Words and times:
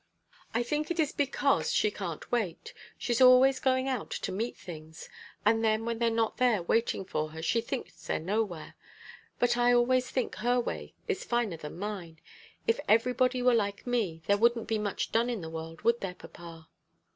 "I 0.55 0.63
think 0.63 0.89
it 0.89 0.99
is 0.99 1.11
because 1.11 1.71
she 1.71 1.91
can't 1.91 2.31
wait. 2.31 2.73
She's 2.97 3.21
always 3.21 3.59
going 3.59 3.87
out 3.87 4.09
to 4.09 4.31
meet 4.31 4.57
things; 4.57 5.07
and 5.45 5.63
then 5.63 5.85
when 5.85 5.99
they're 5.99 6.09
not 6.09 6.37
there 6.37 6.63
waiting 6.63 7.05
for 7.05 7.29
her, 7.33 7.41
she 7.43 7.61
thinks 7.61 8.07
they're 8.07 8.17
nowhere. 8.19 8.73
But 9.37 9.57
I 9.57 9.73
always 9.73 10.09
think 10.09 10.37
her 10.37 10.59
way 10.59 10.95
is 11.07 11.23
finer 11.23 11.57
than 11.57 11.77
mine. 11.77 12.19
If 12.65 12.79
everybody 12.89 13.43
were 13.43 13.53
like 13.53 13.85
me, 13.85 14.23
there 14.25 14.37
wouldn't 14.37 14.67
be 14.67 14.79
much 14.79 15.11
done 15.11 15.29
in 15.29 15.41
the 15.41 15.51
world, 15.51 15.83
would 15.83 16.01
there, 16.01 16.15
papa?" 16.15 16.67